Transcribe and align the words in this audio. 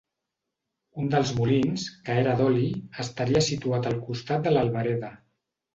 Un 1.03 1.11
dels 1.15 1.33
molins, 1.41 1.85
que 2.09 2.17
era 2.23 2.35
d'oli, 2.41 2.67
estaria 3.07 3.47
situat 3.53 3.93
al 3.93 4.03
costat 4.09 4.47
de 4.51 4.57
l'Albereda. 4.57 5.17